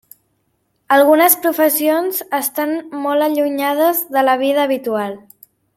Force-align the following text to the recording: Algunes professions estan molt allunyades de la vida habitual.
Algunes 0.95 1.35
professions 1.43 2.23
estan 2.39 2.75
molt 3.05 3.29
allunyades 3.29 4.03
de 4.17 4.25
la 4.31 4.37
vida 4.47 4.65
habitual. 4.71 5.19